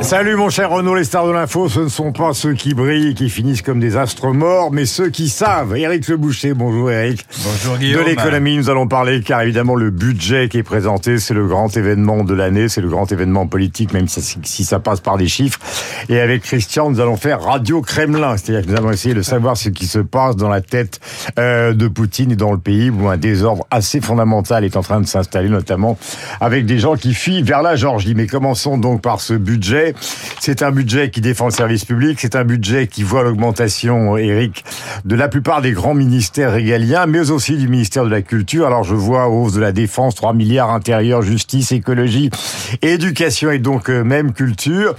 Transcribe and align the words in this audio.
Salut 0.00 0.36
mon 0.36 0.48
cher 0.48 0.70
Renaud, 0.70 0.94
les 0.94 1.04
stars 1.04 1.26
de 1.26 1.32
l'info, 1.32 1.68
ce 1.68 1.80
ne 1.80 1.88
sont 1.88 2.12
pas 2.12 2.32
ceux 2.32 2.54
qui 2.54 2.72
brillent 2.72 3.08
et 3.08 3.14
qui 3.14 3.28
finissent 3.28 3.62
comme 3.62 3.80
des 3.80 3.96
astres 3.96 4.28
morts, 4.28 4.70
mais 4.72 4.86
ceux 4.86 5.10
qui 5.10 5.28
savent. 5.28 5.76
Éric 5.76 6.08
Le 6.08 6.16
Boucher, 6.16 6.54
bonjour 6.54 6.90
Éric. 6.90 7.26
Bonjour 7.44 7.76
Guillaume. 7.76 8.04
De 8.04 8.08
l'économie, 8.08 8.56
nous 8.56 8.70
allons 8.70 8.86
parler 8.86 9.20
car 9.22 9.42
évidemment 9.42 9.74
le 9.74 9.90
budget 9.90 10.48
qui 10.48 10.58
est 10.58 10.62
présenté, 10.62 11.18
c'est 11.18 11.34
le 11.34 11.46
grand 11.46 11.76
événement 11.76 12.22
de 12.22 12.32
l'année, 12.32 12.68
c'est 12.68 12.80
le 12.80 12.88
grand 12.88 13.10
événement 13.10 13.48
politique, 13.48 13.92
même 13.92 14.06
si, 14.08 14.64
ça 14.64 14.78
passe 14.78 15.00
par 15.00 15.18
des 15.18 15.26
chiffres. 15.26 15.58
Et 16.08 16.20
avec 16.20 16.42
Christian, 16.42 16.90
nous 16.90 17.00
allons 17.00 17.16
faire 17.16 17.42
Radio 17.42 17.82
Kremlin, 17.82 18.36
c'est-à-dire 18.36 18.64
que 18.64 18.70
nous 18.70 18.78
allons 18.78 18.92
essayer 18.92 19.14
de 19.14 19.22
savoir 19.22 19.56
ce 19.56 19.68
qui 19.68 19.86
se 19.86 19.98
passe 19.98 20.36
dans 20.36 20.48
la 20.48 20.60
tête 20.60 21.00
euh, 21.38 21.74
de 21.74 21.88
Poutine 21.88 22.32
et 22.32 22.36
dans 22.36 22.52
le 22.52 22.58
pays 22.58 22.88
où 22.88 23.08
un 23.08 23.16
désordre 23.16 23.66
assez 23.70 24.00
fondamental 24.00 24.64
est 24.64 24.76
en 24.76 24.82
train 24.82 25.00
de 25.00 25.06
s'installer, 25.06 25.48
notamment 25.48 25.98
avec 26.40 26.66
des 26.66 26.78
gens 26.78 26.94
qui 26.94 27.14
fuient 27.14 27.42
vers 27.42 27.62
la 27.62 27.74
Georgie. 27.76 28.14
Mais 28.14 28.26
commençons 28.26 28.78
donc 28.78 29.02
par 29.02 29.20
ce 29.20 29.34
budget. 29.34 29.87
C'est 30.40 30.62
un 30.62 30.70
budget 30.70 31.10
qui 31.10 31.20
défend 31.20 31.46
le 31.46 31.50
service 31.50 31.84
public, 31.84 32.18
c'est 32.20 32.36
un 32.36 32.44
budget 32.44 32.86
qui 32.86 33.02
voit 33.02 33.22
l'augmentation, 33.22 34.16
Eric, 34.16 34.64
de 35.04 35.14
la 35.14 35.28
plupart 35.28 35.62
des 35.62 35.72
grands 35.72 35.94
ministères 35.94 36.52
régaliens, 36.52 37.06
mais 37.06 37.30
aussi 37.30 37.56
du 37.56 37.68
ministère 37.68 38.04
de 38.04 38.10
la 38.10 38.22
Culture. 38.22 38.66
Alors 38.66 38.84
je 38.84 38.94
vois 38.94 39.28
hausse 39.28 39.52
de 39.52 39.60
la 39.60 39.72
défense, 39.72 40.14
3 40.14 40.32
milliards 40.32 40.70
intérieur, 40.70 41.22
justice, 41.22 41.72
écologie, 41.72 42.30
éducation 42.82 43.50
et 43.50 43.58
donc 43.58 43.90
euh, 43.90 44.04
même 44.04 44.32
culture. 44.32 44.94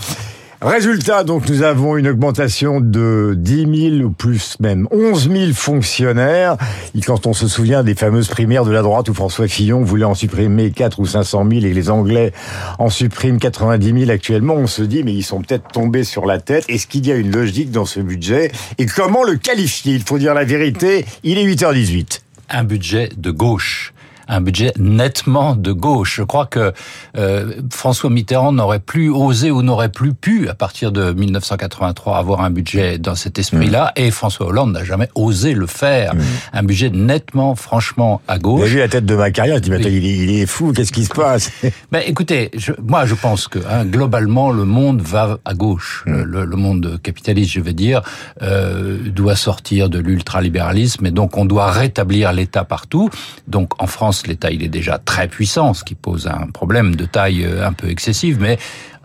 Résultat, 0.61 1.23
donc, 1.23 1.47
nous 1.47 1.63
avons 1.63 1.95
une 1.95 2.09
augmentation 2.09 2.81
de 2.81 3.33
10 3.37 3.91
000 3.91 4.03
ou 4.03 4.11
plus 4.11 4.57
même 4.59 4.89
11 4.91 5.29
000 5.31 5.53
fonctionnaires. 5.53 6.57
Et 6.93 6.99
quand 6.99 7.27
on 7.27 7.33
se 7.33 7.47
souvient 7.47 7.81
des 7.81 7.95
fameuses 7.95 8.27
primaires 8.27 8.65
de 8.65 8.71
la 8.71 8.81
droite 8.81 9.07
où 9.07 9.13
François 9.13 9.47
Fillon 9.47 9.83
voulait 9.83 10.03
en 10.03 10.15
supprimer 10.15 10.71
4 10.71 10.99
ou 10.99 11.05
500 11.05 11.47
000 11.49 11.65
et 11.65 11.73
les 11.73 11.89
Anglais 11.89 12.33
en 12.77 12.89
suppriment 12.89 13.39
90 13.39 13.99
000 14.01 14.11
actuellement, 14.11 14.55
on 14.55 14.67
se 14.67 14.81
dit, 14.81 15.01
mais 15.03 15.13
ils 15.13 15.23
sont 15.23 15.41
peut-être 15.41 15.71
tombés 15.71 16.03
sur 16.03 16.25
la 16.25 16.39
tête. 16.39 16.65
Est-ce 16.67 16.87
qu'il 16.87 17.07
y 17.07 17.11
a 17.13 17.15
une 17.15 17.31
logique 17.31 17.71
dans 17.71 17.85
ce 17.85 18.01
budget? 18.01 18.51
Et 18.79 18.85
comment 18.85 19.23
le 19.23 19.37
qualifier? 19.37 19.93
Il 19.93 20.03
faut 20.03 20.17
dire 20.17 20.33
la 20.33 20.43
vérité. 20.43 21.05
Il 21.23 21.37
est 21.37 21.45
8h18. 21.45 22.19
Un 22.49 22.65
budget 22.65 23.07
de 23.15 23.31
gauche 23.31 23.93
un 24.29 24.41
budget 24.41 24.71
nettement 24.77 25.55
de 25.55 25.71
gauche. 25.71 26.17
Je 26.17 26.23
crois 26.23 26.45
que 26.45 26.71
euh, 27.17 27.53
François 27.71 28.09
Mitterrand 28.09 28.51
n'aurait 28.51 28.79
plus 28.79 29.09
osé 29.09 29.51
ou 29.51 29.63
n'aurait 29.63 29.89
plus 29.89 30.13
pu, 30.13 30.47
à 30.47 30.53
partir 30.53 30.91
de 30.91 31.11
1983, 31.11 32.17
avoir 32.17 32.41
un 32.41 32.51
budget 32.51 32.99
dans 32.99 33.15
cet 33.15 33.39
esprit-là, 33.39 33.91
mmh. 33.97 34.01
et 34.01 34.11
François 34.11 34.47
Hollande 34.47 34.71
n'a 34.71 34.83
jamais 34.83 35.09
osé 35.15 35.53
le 35.53 35.65
faire. 35.65 36.15
Mmh. 36.15 36.19
Un 36.53 36.63
budget 36.63 36.89
nettement, 36.91 37.55
franchement, 37.55 38.21
à 38.27 38.37
gauche. 38.37 38.65
J'ai 38.65 38.75
vu 38.75 38.79
la 38.79 38.87
tête 38.87 39.05
de 39.05 39.15
ma 39.15 39.31
carrière, 39.31 39.57
je 39.57 39.61
dis, 39.61 39.71
mais 39.71 39.81
il, 39.81 40.39
est, 40.39 40.45
fou, 40.45 40.71
qu'est-ce 40.73 40.91
qui 40.91 41.05
se 41.05 41.13
passe? 41.13 41.51
Mais 41.91 42.07
écoutez, 42.07 42.51
je, 42.55 42.71
moi 42.81 43.05
je 43.05 43.15
pense 43.15 43.47
que 43.47 43.59
hein, 43.69 43.83
globalement, 43.85 44.51
le 44.51 44.63
monde 44.63 45.01
va 45.01 45.39
à 45.43 45.53
gauche. 45.55 46.03
Mmh. 46.05 46.21
Le, 46.21 46.45
le, 46.45 46.55
monde 46.55 46.99
capitaliste, 47.01 47.51
je 47.51 47.61
vais 47.61 47.73
dire, 47.73 48.03
euh, 48.43 48.97
doit 49.09 49.35
sortir 49.35 49.89
de 49.89 49.97
l'ultralibéralisme, 49.97 51.05
et 51.07 51.11
donc 51.11 51.37
on 51.37 51.45
doit 51.45 51.71
rétablir 51.71 52.31
l'État 52.31 52.63
partout. 52.63 53.09
Donc 53.47 53.81
en 53.81 53.87
France, 53.87 54.18
l'État 54.27 54.51
il 54.51 54.63
est 54.63 54.69
déjà 54.69 54.97
très 54.97 55.27
puissant, 55.27 55.73
ce 55.73 55.83
qui 55.83 55.95
pose 55.95 56.27
un 56.27 56.47
problème 56.47 56.95
de 56.95 57.05
taille 57.05 57.45
euh, 57.45 57.67
un 57.67 57.73
peu 57.73 57.89
excessive, 57.89 58.37
mais 58.39 58.57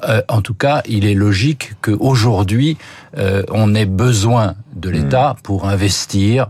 euh, 0.08 0.20
en 0.28 0.42
tout 0.42 0.54
cas, 0.54 0.82
il 0.86 1.06
est 1.06 1.14
logique 1.14 1.72
qu'aujourd'hui, 1.80 2.76
euh, 3.16 3.42
on 3.50 3.74
ait 3.74 3.86
besoin 3.86 4.54
de 4.74 4.90
l'État 4.90 5.34
hmm. 5.34 5.42
pour 5.42 5.68
investir 5.68 6.48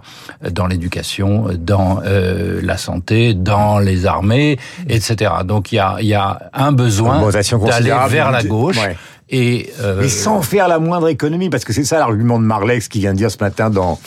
dans 0.50 0.66
l'éducation, 0.66 1.48
dans 1.56 2.00
euh, 2.04 2.60
la 2.62 2.76
santé, 2.76 3.34
dans 3.34 3.78
les 3.78 4.06
armées, 4.06 4.58
etc. 4.88 5.30
Donc 5.44 5.72
il 5.72 5.76
y 5.76 5.78
a, 5.78 5.96
y 6.00 6.14
a 6.14 6.50
un 6.52 6.72
besoin 6.72 7.30
d'aller 7.66 7.94
vers 8.08 8.30
la 8.30 8.42
gauche. 8.42 8.78
Et, 9.30 9.70
euh... 9.80 10.06
sans 10.06 10.42
faire 10.42 10.68
la 10.68 10.78
moindre 10.78 11.08
économie, 11.08 11.48
parce 11.48 11.64
que 11.64 11.72
c'est 11.72 11.84
ça 11.84 11.98
l'argument 11.98 12.38
de 12.38 12.44
Marlex 12.44 12.88
qui 12.88 13.00
vient 13.00 13.12
de 13.12 13.18
dire 13.18 13.30
ce 13.30 13.38
matin 13.40 13.70
dans 13.70 13.98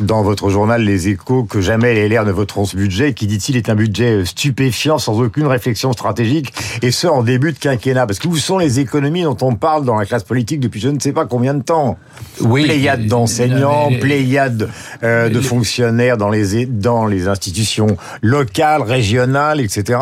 dans 0.00 0.22
votre 0.22 0.50
journal 0.50 0.82
Les 0.82 1.08
Échos 1.08 1.44
que 1.44 1.62
jamais 1.62 1.94
les 1.94 2.08
LR 2.08 2.26
ne 2.26 2.30
voteront 2.30 2.66
ce 2.66 2.76
budget, 2.76 3.14
qui 3.14 3.26
dit-il 3.26 3.56
est 3.56 3.70
un 3.70 3.74
budget 3.74 4.24
stupéfiant 4.26 4.98
sans 4.98 5.20
aucune 5.20 5.46
réflexion 5.46 5.92
stratégique, 5.92 6.52
et 6.82 6.90
ce 6.90 7.06
en 7.06 7.22
début 7.22 7.52
de 7.52 7.58
quinquennat. 7.58 8.06
Parce 8.06 8.18
que 8.18 8.28
où 8.28 8.36
sont 8.36 8.58
les 8.58 8.78
économies 8.78 9.22
dont 9.22 9.36
on 9.40 9.54
parle 9.54 9.84
dans 9.84 9.96
la 9.96 10.04
classe 10.04 10.24
politique 10.24 10.60
depuis 10.60 10.80
je 10.80 10.90
ne 10.90 11.00
sais 11.00 11.12
pas 11.12 11.24
combien 11.24 11.54
de 11.54 11.62
temps? 11.62 11.98
Oui, 12.42 12.64
pléiade 12.64 13.06
d'enseignants, 13.06 13.90
pléiade 13.98 14.68
euh, 15.02 15.30
de 15.30 15.40
fonctionnaires 15.40 16.18
dans 16.18 16.28
les 16.28 16.66
dans 16.66 17.06
les 17.06 17.28
institutions 17.28 17.96
locales, 18.20 18.82
régionales, 18.82 19.60
etc. 19.60 19.98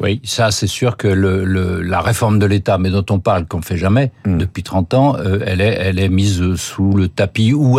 Oui, 0.00 0.20
ça 0.24 0.50
c'est 0.50 0.66
sûr 0.66 0.96
que 0.98 1.08
le, 1.08 1.44
le, 1.44 1.80
la 1.80 2.00
réforme 2.00 2.38
de 2.38 2.46
l'État, 2.46 2.76
mais 2.76 2.90
dont 2.90 3.06
on 3.10 3.18
parle 3.20 3.46
qu'on 3.46 3.62
fait 3.62 3.78
jamais 3.78 4.12
Mm. 4.26 4.38
depuis 4.38 4.62
30 4.62 4.94
ans, 4.94 5.16
euh, 5.16 5.38
elle 5.46 5.60
est 5.60 5.76
elle 5.80 6.00
est 6.00 6.08
mise 6.08 6.54
sous 6.56 6.92
le 6.92 7.08
tapis 7.08 7.52
ou 7.52 7.78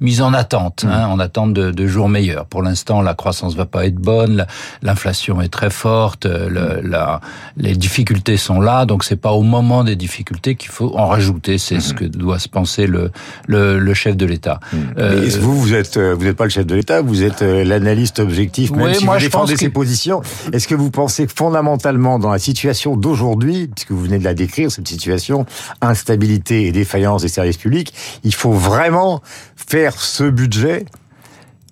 mise 0.00 0.22
en 0.22 0.32
attente, 0.32 0.84
hein, 0.88 1.08
mm. 1.08 1.12
en 1.12 1.18
attente 1.18 1.52
de, 1.52 1.70
de, 1.70 1.86
jours 1.86 2.08
meilleurs. 2.08 2.46
Pour 2.46 2.62
l'instant, 2.62 3.02
la 3.02 3.14
croissance 3.14 3.54
va 3.56 3.66
pas 3.66 3.84
être 3.86 3.96
bonne, 3.96 4.46
l'inflation 4.82 5.40
est 5.40 5.48
très 5.48 5.70
forte, 5.70 6.26
euh, 6.26 6.48
le, 6.48 6.82
mm. 6.82 6.90
la, 6.90 7.20
les 7.56 7.74
difficultés 7.74 8.36
sont 8.36 8.60
là, 8.60 8.86
donc 8.86 9.04
c'est 9.04 9.16
pas 9.16 9.32
au 9.32 9.42
moment 9.42 9.84
des 9.84 9.96
difficultés 9.96 10.54
qu'il 10.54 10.70
faut 10.70 10.96
en 10.96 11.08
rajouter. 11.08 11.58
C'est 11.58 11.80
ce 11.80 11.92
que 11.92 12.04
doit 12.04 12.38
se 12.38 12.48
penser 12.48 12.86
le 12.86 13.10
le, 13.46 13.78
le 13.78 13.94
chef 13.94 14.16
de 14.16 14.26
l'État. 14.26 14.60
Euh, 14.98 15.28
vous 15.40 15.60
vous 15.60 15.74
êtes 15.74 15.98
vous 15.98 16.24
n'êtes 16.24 16.36
pas 16.36 16.44
le 16.44 16.50
chef 16.50 16.66
de 16.66 16.74
l'État, 16.74 17.02
vous 17.02 17.22
êtes 17.22 17.42
l'analyste 17.42 18.20
objectif, 18.20 18.70
même 18.70 18.94
si 18.94 19.04
moi, 19.04 19.16
vous 19.16 19.24
défendez 19.24 19.56
ses 19.56 19.70
positions. 19.70 20.22
Est-ce 20.52 20.68
que 20.68 20.74
vous 20.74 20.90
pensez 20.90 21.26
fondamentalement 21.26 22.18
dans 22.18 22.30
la 22.30 22.38
situation 22.38 22.96
d'aujourd'hui, 22.96 23.68
puisque 23.74 23.90
vous 23.90 24.02
venez 24.02 24.18
de 24.18 24.24
la 24.24 24.34
décrire 24.34 24.70
cette 24.70 24.88
situation, 24.88 25.46
instabilité 25.80 26.66
et 26.66 26.72
défaillance 26.72 27.22
des 27.22 27.28
services 27.28 27.56
publics, 27.56 27.92
il 28.22 28.34
faut 28.34 28.52
vraiment 28.52 29.22
faire 29.56 30.00
ce 30.00 30.24
budget 30.24 30.86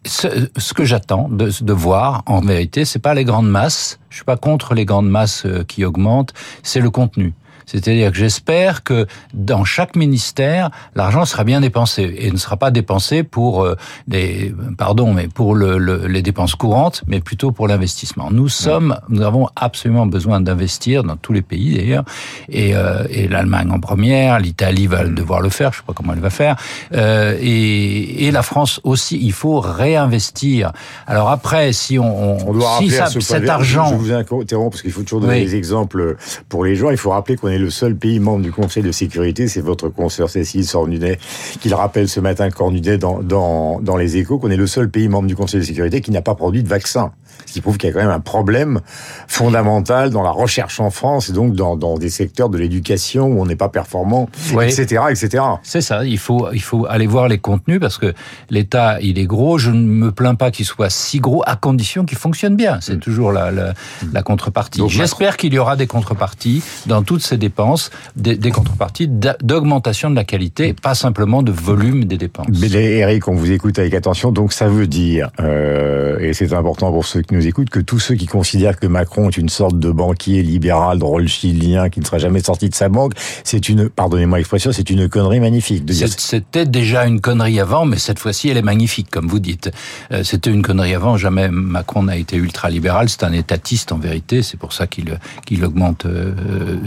ce, 0.05 0.73
que 0.75 0.85
j'attends 0.85 1.29
de, 1.29 1.51
de, 1.61 1.73
voir, 1.73 2.23
en 2.27 2.41
vérité, 2.41 2.85
c'est 2.85 2.99
pas 2.99 3.15
les 3.15 3.25
grandes 3.25 3.49
masses. 3.49 3.99
Je 4.11 4.17
suis 4.17 4.25
pas 4.25 4.37
contre 4.37 4.75
les 4.75 4.85
grandes 4.85 5.09
masses 5.09 5.47
euh, 5.47 5.65
qui 5.65 5.85
augmentent. 5.85 6.33
C'est 6.63 6.81
le 6.81 6.91
contenu. 6.91 7.35
C'est-à-dire 7.73 8.11
que 8.11 8.19
j'espère 8.19 8.83
que 8.83 9.07
dans 9.33 9.65
chaque 9.65 9.97
ministère, 9.97 10.71
l'argent 10.95 11.25
sera 11.25 11.45
bien 11.45 11.61
dépensé 11.61 12.15
et 12.19 12.31
ne 12.31 12.37
sera 12.37 12.59
pas 12.59 12.71
dépensé 12.71 13.23
pour 13.23 13.65
euh, 13.65 13.77
les, 14.09 14.55
pardon, 14.77 15.15
mais 15.15 15.29
pour 15.29 15.55
le, 15.55 15.79
les 16.07 16.23
dépenses 16.23 16.55
courantes, 16.55 17.03
mais 17.07 17.21
plutôt 17.21 17.51
pour 17.51 17.69
l'investissement. 17.69 18.29
Nous 18.31 18.49
sommes, 18.49 18.99
nous 19.09 19.23
avons 19.23 19.49
absolument 19.57 20.07
besoin 20.07 20.41
d'investir 20.41 21.03
dans 21.03 21.17
tous 21.17 21.33
les 21.33 21.43
pays 21.43 21.77
d'ailleurs, 21.77 22.05
et, 22.49 22.77
euh, 22.77 23.05
et 23.11 23.27
l'Allemagne 23.27 23.71
en 23.71 23.81
première, 23.81 24.39
l'Italie 24.39 24.87
va 24.87 25.05
devoir 25.05 25.41
le 25.41 25.49
faire, 25.49 25.73
je 25.73 25.79
sais 25.79 25.85
pas 25.87 25.95
comment 25.95 26.13
elle 26.13 26.21
va 26.21 26.31
faire, 26.31 26.57
euh, 26.95 27.37
et, 27.41 28.27
et 28.27 28.31
la 28.31 28.43
France 28.43 28.81
aussi. 28.85 29.19
Il 29.23 29.33
faut 29.33 29.61
réinvestir. 29.61 30.73
Alors 31.07 31.31
après, 31.31 31.73
si 31.73 31.99
on, 31.99 32.49
on, 32.49 32.53
doit 32.53 32.79
si 32.79 32.91
ça, 32.91 33.07
cet 33.07 33.49
argent, 33.49 33.89
je 33.91 33.95
vous 33.95 34.13
interromps 34.13 34.71
parce 34.71 34.83
qu'il 34.83 34.93
faut 34.93 35.03
toujours 35.03 35.21
donner 35.21 35.41
des 35.45 35.57
exemples 35.57 36.17
pour 36.49 36.65
les 36.65 36.77
gens. 36.77 36.91
Il 36.91 36.97
faut 36.97 37.11
rappeler 37.11 37.37
qu'on 37.37 37.49
est 37.49 37.62
le 37.63 37.71
seul 37.71 37.97
pays 37.97 38.19
membre 38.19 38.43
du 38.43 38.53
Conseil 38.53 38.83
de 38.83 38.93
sécurité, 38.93 39.47
c'est 39.47 39.61
votre 39.61 39.89
consoeur 39.89 40.29
Cécile 40.29 40.67
Sornudet 40.67 41.19
qui 41.61 41.69
le 41.69 41.77
rappelle 41.77 42.09
ce 42.09 42.21
matin 42.21 42.51
Cornudet 42.51 42.99
dans, 42.99 43.23
dans, 43.23 43.81
dans 43.81 43.97
les 43.97 44.17
échos, 44.17 44.39
qu'on 44.39 44.51
est 44.51 44.57
le 44.57 44.67
seul 44.67 44.91
pays 44.91 45.09
membre 45.09 45.29
du 45.29 45.37
Conseil 45.37 45.61
de 45.61 45.65
sécurité 45.65 46.01
qui 46.01 46.11
n'a 46.11 46.23
pas 46.23 46.35
produit 46.35 46.63
de 46.63 46.69
vaccin. 46.69 47.13
Ce 47.47 47.53
qui 47.55 47.61
prouve 47.61 47.77
qu'il 47.77 47.89
y 47.89 47.91
a 47.91 47.95
quand 47.95 48.01
même 48.01 48.11
un 48.11 48.21
problème 48.21 48.81
fondamental 49.29 50.11
dans 50.11 50.23
la 50.23 50.31
recherche 50.31 50.81
en 50.81 50.91
France 50.91 51.29
et 51.29 51.33
donc 51.33 51.55
dans, 51.55 51.77
dans 51.77 51.99
des 51.99 52.11
secteurs 52.11 52.49
de 52.49 52.59
l'éducation 52.59 53.27
où 53.27 53.41
on 53.41 53.47
n'est 53.47 53.57
pas 53.57 53.69
performant, 53.69 54.29
etc., 54.61 55.03
etc. 55.11 55.45
C'est 55.63 55.81
ça. 55.81 56.05
Il 56.05 56.19
faut, 56.19 56.49
il 56.53 56.63
faut 56.63 56.87
aller 56.87 57.07
voir 57.07 57.29
les 57.29 57.39
contenus 57.39 57.81
parce 57.81 57.99
que 57.99 58.15
l'État, 58.51 58.99
il 59.01 59.19
est 59.19 59.27
gros. 59.27 59.59
Je 59.59 59.71
ne 59.71 59.83
me 59.83 60.13
plains 60.13 60.35
pas 60.35 60.51
qu'il 60.51 60.67
soit 60.67 60.91
si 60.91 61.21
gros 61.21 61.43
à 61.47 61.57
condition 61.57 62.05
qu'il 62.05 62.19
fonctionne 62.19 62.57
bien. 62.57 62.79
C'est 62.81 62.97
mm. 62.97 63.01
toujours 63.01 63.33
la, 63.33 63.51
la, 63.51 63.75
la 64.13 64.23
contrepartie. 64.23 64.83
J'espère 64.89 65.37
qu'il 65.37 65.53
y 65.55 65.59
aura 65.59 65.77
des 65.77 65.87
contreparties 65.87 66.63
dans 66.87 67.03
toutes 67.03 67.23
ces 67.23 67.37
dépenses, 67.37 67.91
des, 68.17 68.37
des 68.37 68.51
contreparties 68.51 69.09
d'augmentation 69.09 70.11
de 70.11 70.17
la 70.17 70.25
qualité, 70.25 70.73
pas 70.75 70.95
simplement 70.95 71.43
de 71.43 71.53
volume 71.53 72.05
des 72.05 72.19
dépenses. 72.19 72.47
Mais 72.61 72.71
Eric, 72.71 73.29
on 73.29 73.35
vous 73.35 73.51
écoute 73.51 73.79
avec 73.79 73.95
attention. 73.95 74.33
Donc 74.33 74.53
ça 74.53 74.69
veut 74.69 74.87
dire, 74.87 75.31
euh, 75.41 76.19
et 76.19 76.33
c'est 76.33 76.53
important 76.53 76.91
pour 76.93 77.07
ceux 77.07 77.22
qui 77.23 77.35
nous 77.35 77.47
écoutent, 77.47 77.71
que 77.71 77.81
tous 77.81 77.99
ceux 77.99 78.15
qui 78.15 78.27
considèrent 78.27 78.79
que 78.79 78.87
Macron 78.87 79.29
est 79.29 79.37
une 79.37 79.49
sorte 79.49 79.79
de 79.79 79.91
banquier 79.91 80.43
libéral, 80.43 80.99
de 80.99 81.05
Rothschildien, 81.05 81.89
qui 81.89 82.01
ne 82.01 82.05
sera 82.05 82.19
jamais 82.19 82.41
sorti 82.41 82.69
de 82.69 82.75
sa 82.75 82.89
banque, 82.89 83.13
c'est 83.45 83.69
une, 83.69 83.89
pardonnez-moi 83.89 84.39
l'expression, 84.39 84.73
c'est 84.73 84.91
une 84.91 85.09
connerie 85.09 85.41
magnifique. 85.41 85.85
C'était 86.19 86.67
déjà 86.67 87.07
une 87.07 87.21
connerie 87.21 87.61
avant, 87.61 87.85
mais 87.85 87.99
cette 87.99 88.19
fois-ci, 88.19 88.49
elle 88.49 88.57
est 88.57 88.63
magnifique, 88.63 89.11
comme 89.11 89.29
vous 89.29 89.39
dites. 89.39 89.71
Euh, 90.13 90.23
c'était 90.25 90.51
une 90.51 90.63
connerie 90.63 90.95
avant, 90.95 91.17
jamais 91.17 91.49
Macron 91.49 92.05
n'a 92.05 92.17
été 92.17 92.37
ultra-libéral, 92.37 93.09
c'est 93.09 93.25
un 93.25 93.33
étatiste 93.33 93.93
en 93.93 93.99
vérité, 93.99 94.43
c'est 94.43 94.59
pour 94.59 94.73
ça 94.73 94.87
qu'il 94.87 95.19
qu'il 95.47 95.65
augmente 95.65 96.07
euh, 96.07 96.35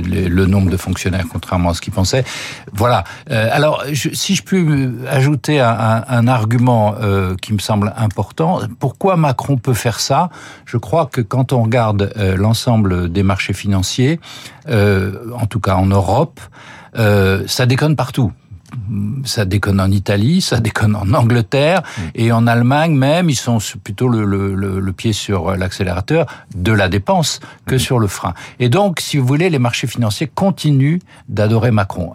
le, 0.04 0.46
nombre 0.46 0.70
de 0.70 0.78
fonctionnaires, 0.78 1.26
contrairement 1.32 1.70
à 1.70 1.74
ce 1.74 1.82
qu'il 1.82 1.94
pensait. 1.94 2.24
Voilà. 2.74 3.04
Euh, 3.32 3.50
alors, 3.52 3.84
si 3.94 4.36
je 4.36 4.44
peux 4.44 4.94
ajouter 5.10 5.60
un 5.60 6.28
argument 6.28 6.96
qui 7.42 7.54
me 7.54 7.60
semble 7.60 7.94
important, 7.98 8.62
pourquoi 8.80 9.18
Macron 9.18 9.58
peut 9.58 9.74
faire 9.74 10.00
ça 10.00 10.25
je 10.66 10.78
crois 10.78 11.06
que 11.08 11.22
quand 11.22 11.54
on 11.54 11.64
regarde 11.64 12.14
euh, 12.18 12.36
l'ensemble 12.36 13.12
des 13.12 13.24
marchés 13.24 13.54
financiers, 13.54 14.20
euh, 14.70 15.32
en 15.34 15.46
tout 15.46 15.60
cas 15.60 15.76
en 15.76 15.86
Europe, 15.86 16.40
euh, 16.98 17.44
ça 17.48 17.66
déconne 17.66 17.96
partout 17.96 18.32
ça 19.24 19.46
déconne 19.46 19.80
en 19.80 19.92
Italie, 19.92 20.42
ça 20.42 20.60
déconne 20.62 20.96
en 20.96 21.14
Angleterre 21.14 21.82
mm. 21.82 22.02
et 22.16 22.32
en 22.32 22.48
Allemagne 22.48 22.94
même, 22.96 23.30
ils 23.30 23.36
sont 23.36 23.58
plutôt 23.84 24.08
le, 24.08 24.26
le, 24.26 24.56
le, 24.56 24.94
pied 24.94 25.14
sur 25.14 25.56
l'accélérateur 25.56 26.26
de 26.56 26.72
la 26.72 26.88
dépense 26.90 27.40
que 27.66 27.76
mm. 27.76 27.80
sur 27.80 28.00
le 28.00 28.08
frein. 28.08 28.34
Et 28.60 28.70
donc, 28.70 29.00
si 29.00 29.18
vous 29.18 29.26
voulez, 29.26 29.50
les 29.50 29.60
marchés 29.60 29.88
financiers 29.88 30.28
continuent 30.34 31.00
d'adorer 31.30 31.72
Macron. 31.72 32.14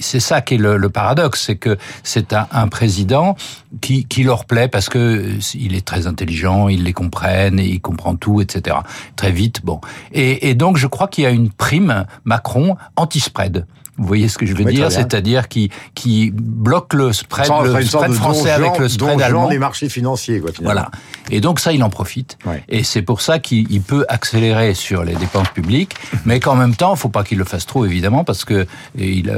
C'est 0.00 0.20
ça 0.20 0.40
qui 0.40 0.54
est 0.54 0.58
le, 0.58 0.88
paradoxe, 0.88 1.44
c'est 1.46 1.56
que 1.56 1.78
c'est 2.02 2.32
un, 2.32 2.46
un, 2.50 2.68
président 2.68 3.36
qui, 3.80 4.04
qui 4.04 4.22
leur 4.24 4.44
plaît 4.44 4.68
parce 4.68 4.88
que 4.88 5.38
il 5.54 5.74
est 5.74 5.84
très 5.84 6.06
intelligent, 6.06 6.68
il 6.68 6.84
les 6.84 6.92
comprenne, 6.92 7.58
et 7.58 7.66
il 7.66 7.80
comprend 7.80 8.16
tout, 8.16 8.40
etc. 8.40 8.76
Très 9.16 9.32
vite, 9.32 9.64
bon. 9.64 9.80
Et, 10.12 10.50
et 10.50 10.54
donc, 10.54 10.76
je 10.76 10.86
crois 10.86 11.08
qu'il 11.08 11.24
y 11.24 11.26
a 11.26 11.30
une 11.30 11.50
prime 11.50 12.06
Macron 12.24 12.76
anti-spread. 12.96 13.66
Vous 13.98 14.06
voyez 14.06 14.28
ce 14.28 14.38
que 14.38 14.46
je 14.46 14.54
veux 14.54 14.64
dire? 14.64 14.90
C'est-à-dire 14.90 15.48
qui 15.48 15.70
qui 15.94 16.32
bloque 16.34 16.94
le 16.94 17.12
spread, 17.12 17.48
le 17.64 17.82
spread 17.84 18.12
français 18.12 18.50
avec 18.50 18.78
le 18.78 18.88
spread 18.88 19.20
allemand. 19.20 19.48
des 19.48 19.58
marchés 19.58 19.88
financiers, 19.88 20.40
quoi. 20.40 20.50
Voilà. 20.62 20.90
Et 21.30 21.40
donc 21.40 21.60
ça, 21.60 21.72
il 21.72 21.82
en 21.82 21.90
profite. 21.90 22.38
Et 22.68 22.84
c'est 22.84 23.02
pour 23.02 23.20
ça 23.20 23.38
qu'il 23.38 23.82
peut 23.82 24.04
accélérer 24.08 24.74
sur 24.74 25.04
les 25.04 25.14
dépenses 25.14 25.50
publiques, 25.50 25.94
mais 26.24 26.40
qu'en 26.40 26.54
même 26.54 26.74
temps, 26.74 26.94
il 26.94 26.98
faut 26.98 27.08
pas 27.08 27.24
qu'il 27.24 27.38
le 27.38 27.44
fasse 27.44 27.66
trop, 27.66 27.84
évidemment, 27.84 28.24
parce 28.24 28.44
que 28.44 28.66
il, 28.96 29.30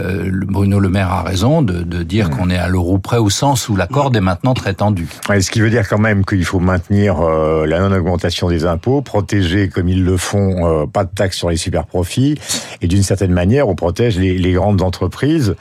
Bruno 0.46 0.78
Le 0.78 0.88
Maire 0.88 1.10
a 1.10 1.22
raison 1.22 1.62
de, 1.62 1.82
de 1.82 2.02
dire 2.02 2.30
qu'on 2.30 2.50
est 2.50 2.58
à 2.58 2.68
l'euro 2.68 2.98
près 2.98 3.18
au 3.18 3.30
sens 3.30 3.68
où 3.68 3.76
la 3.76 3.86
corde 3.86 4.16
est 4.16 4.20
maintenant 4.20 4.54
très 4.54 4.74
tendue. 4.74 5.08
ce 5.28 5.50
qui 5.50 5.60
veut 5.60 5.70
dire 5.70 5.88
quand 5.88 5.98
même 5.98 6.24
qu'il 6.24 6.44
faut 6.44 6.60
maintenir 6.60 7.20
euh, 7.20 7.66
la 7.66 7.80
non-augmentation 7.80 8.48
des 8.48 8.66
impôts, 8.66 9.02
protéger 9.02 9.68
comme 9.68 9.88
ils 9.88 10.04
le 10.04 10.16
font, 10.16 10.82
euh, 10.82 10.86
pas 10.86 11.04
de 11.04 11.10
taxes 11.14 11.36
sur 11.36 11.50
les 11.50 11.56
super 11.56 11.86
profits, 11.86 12.38
et 12.80 12.86
d'une 12.86 13.02
certaine 13.02 13.32
manière, 13.32 13.68
on 13.68 13.74
protège 13.74 14.18
les 14.18 14.38
les 14.44 14.52
grandes 14.52 14.82
entreprises. 14.82 15.56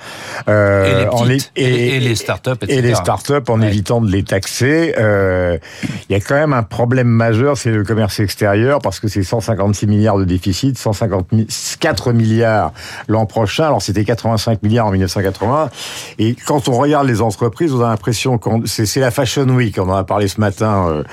Euh, 0.47 1.05
et, 1.15 1.25
les 1.25 1.39
et, 1.55 1.99
les 1.99 2.15
startups, 2.15 2.51
etc. 2.61 2.77
Et 2.77 2.81
les 2.81 2.95
startups 2.95 3.49
en 3.49 3.61
évitant 3.61 4.01
de 4.01 4.11
les 4.11 4.23
taxer. 4.23 4.93
Euh, 4.97 5.57
il 6.09 6.13
y 6.13 6.15
a 6.15 6.19
quand 6.19 6.35
même 6.35 6.53
un 6.53 6.63
problème 6.63 7.07
majeur, 7.07 7.57
c'est 7.57 7.71
le 7.71 7.83
commerce 7.83 8.19
extérieur, 8.19 8.79
parce 8.79 8.99
que 8.99 9.07
c'est 9.07 9.23
156 9.23 9.87
milliards 9.87 10.17
de 10.17 10.25
déficit, 10.25 10.77
154 10.77 12.11
milliards 12.13 12.73
l'an 13.07 13.25
prochain. 13.25 13.65
Alors 13.65 13.81
c'était 13.81 14.03
85 14.03 14.61
milliards 14.63 14.87
en 14.87 14.91
1980. 14.91 15.69
Et 16.19 16.35
quand 16.35 16.67
on 16.67 16.73
regarde 16.77 17.07
les 17.07 17.21
entreprises, 17.21 17.73
on 17.73 17.81
a 17.81 17.89
l'impression 17.89 18.37
que 18.37 18.49
c'est 18.65 18.99
la 18.99 19.11
Fashion 19.11 19.47
Week. 19.49 19.77
On 19.79 19.89
en 19.89 19.95
a 19.95 20.03
parlé 20.03 20.27
ce 20.27 20.39
matin 20.39 21.03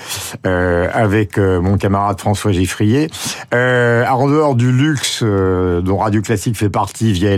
euh, 0.46 0.88
avec 0.92 1.38
mon 1.38 1.76
camarade 1.76 2.18
François 2.20 2.52
Giffrier. 2.52 3.08
Euh, 3.54 4.04
en 4.06 4.28
dehors 4.28 4.54
du 4.54 4.72
luxe 4.72 5.22
dont 5.22 5.98
Radio 5.98 6.20
Classique 6.20 6.56
fait 6.56 6.68
partie 6.68 7.12
via 7.12 7.30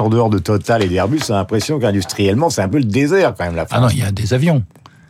En 0.00 0.08
dehors 0.08 0.30
de 0.30 0.38
Total 0.38 0.82
et 0.82 0.88
d'Airbus, 0.88 1.20
a 1.30 1.34
l'impression 1.34 1.78
qu'industriellement, 1.78 2.50
c'est 2.50 2.62
un 2.62 2.68
peu 2.68 2.78
le 2.78 2.84
désert 2.84 3.34
quand 3.36 3.44
même, 3.44 3.56
la 3.56 3.66
France. 3.66 3.78
Ah 3.78 3.86
non, 3.86 3.88
il 3.88 3.98
y 3.98 4.02
a 4.02 4.10
des 4.10 4.34
avions. 4.34 4.62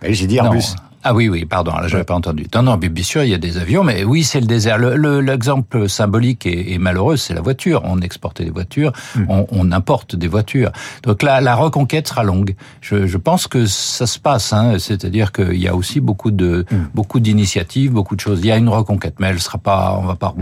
J'ai 0.02 0.26
dit 0.26 0.36
Airbus. 0.36 0.74
Ah 1.06 1.12
oui, 1.12 1.28
oui, 1.28 1.44
pardon, 1.44 1.72
là, 1.72 1.86
j'avais 1.86 2.04
pas 2.04 2.14
entendu. 2.14 2.46
Non, 2.54 2.62
non, 2.62 2.76
bien 2.78 3.04
sûr, 3.04 3.22
il 3.24 3.28
y 3.28 3.34
a 3.34 3.38
des 3.38 3.58
avions, 3.58 3.84
mais 3.84 4.04
oui, 4.04 4.24
c'est 4.24 4.40
le 4.40 4.46
désert. 4.46 4.78
L'exemple 4.78 5.80
le, 5.80 5.88
symbolique 5.88 6.46
et, 6.46 6.78
malheureux, 6.78 7.18
c'est 7.18 7.34
la 7.34 7.42
voiture. 7.42 7.82
On 7.84 8.00
exporte 8.00 8.40
des 8.40 8.48
voitures, 8.48 8.92
hmm. 9.14 9.24
on, 9.28 9.46
on, 9.50 9.70
importe 9.70 10.16
des 10.16 10.28
voitures. 10.28 10.72
Donc 11.02 11.22
là, 11.22 11.42
la 11.42 11.56
reconquête 11.56 12.08
sera 12.08 12.22
longue. 12.22 12.56
Je, 12.80 13.06
je 13.06 13.18
pense 13.18 13.48
que 13.48 13.66
ça 13.66 14.06
se 14.06 14.18
passe, 14.18 14.54
hein, 14.54 14.78
c'est-à-dire 14.78 15.30
qu'il 15.30 15.60
y 15.60 15.68
a 15.68 15.76
aussi 15.76 16.00
beaucoup 16.00 16.30
de 16.30 16.64
hmm. 16.70 16.88
beaucoup 16.94 17.20
d'initiatives, 17.20 17.92
beaucoup 17.92 18.16
de 18.16 18.20
choses. 18.20 18.40
Il 18.40 18.46
y 18.46 18.52
a 18.52 18.56
une 18.56 18.70
reconquête, 18.70 19.16
mais 19.20 19.26
elle 19.26 19.40
sera 19.40 19.58
pas, 19.58 19.98
on 20.00 20.06
va 20.06 20.16
pas 20.16 20.34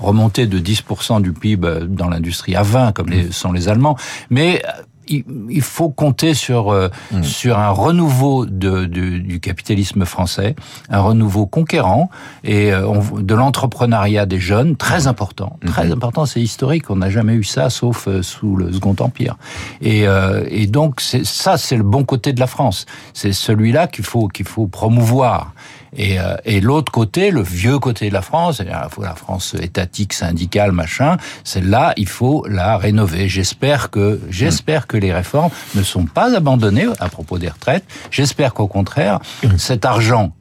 remonter 0.00 0.48
de 0.48 0.58
10% 0.58 1.22
du 1.22 1.32
PIB 1.32 1.86
dans 1.86 2.08
l'industrie 2.08 2.56
à 2.56 2.64
20 2.64 2.90
comme 2.90 3.10
les, 3.10 3.30
sont 3.30 3.52
les 3.52 3.68
Allemands, 3.68 3.96
mais 4.30 4.62
il, 5.08 5.62
faut 5.62 5.88
compter 5.88 6.34
sur 6.34 6.70
euh, 6.70 6.88
mm. 7.12 7.22
sur 7.22 7.58
un 7.58 7.70
renouveau 7.70 8.46
de, 8.46 8.84
du 8.84 9.40
capitalisme 9.40 10.04
français, 10.04 10.54
un 10.88 11.00
renouveau 11.00 11.46
conquérant 11.46 12.10
et 12.44 12.72
euh, 12.72 13.00
de 13.18 13.34
l'entrepreneuriat 13.34 14.26
des 14.26 14.40
jeunes, 14.40 14.76
très 14.76 15.02
mm. 15.02 15.08
important, 15.08 15.58
très 15.66 15.88
mm-hmm. 15.88 15.92
important. 15.92 16.26
C'est 16.26 16.40
historique. 16.40 16.90
On 16.90 16.96
n'a 16.96 17.10
jamais 17.10 17.34
eu 17.34 17.44
ça, 17.44 17.70
sauf 17.70 18.08
euh, 18.08 18.22
sous 18.22 18.56
le 18.56 18.72
Second 18.72 18.96
Empire. 19.00 19.36
Et, 19.80 20.04
et 20.48 20.66
donc 20.66 21.00
ça, 21.00 21.56
c'est 21.56 21.76
le 21.76 21.82
bon 21.82 22.04
côté 22.04 22.32
de 22.32 22.40
la 22.40 22.46
France. 22.46 22.86
C'est 23.14 23.32
celui-là 23.32 23.86
qu'il 23.86 24.04
faut 24.04 24.28
qu'il 24.28 24.46
faut 24.46 24.66
promouvoir. 24.66 25.52
Et, 25.96 26.18
euh, 26.20 26.36
et 26.44 26.60
l'autre 26.60 26.92
côté, 26.92 27.30
le 27.30 27.42
vieux 27.42 27.78
côté 27.78 28.08
de 28.08 28.14
la 28.14 28.22
France, 28.22 28.60
la 28.60 29.14
France 29.14 29.54
étatique, 29.60 30.12
syndicale, 30.12 30.72
machin, 30.72 31.16
celle-là, 31.44 31.94
il 31.96 32.08
faut 32.08 32.46
la 32.48 32.76
rénover. 32.76 33.28
J'espère 33.28 33.90
que, 33.90 34.20
j'espère 34.30 34.86
que 34.86 34.96
les 34.96 35.12
réformes 35.12 35.50
ne 35.74 35.82
sont 35.82 36.04
pas 36.04 36.36
abandonnées 36.36 36.86
à 37.00 37.08
propos 37.08 37.38
des 37.38 37.48
retraites. 37.48 37.84
J'espère 38.10 38.54
qu'au 38.54 38.66
contraire, 38.66 39.20
cet 39.56 39.84
argent 39.84 40.32